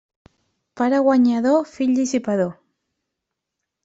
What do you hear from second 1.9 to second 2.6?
dissipador.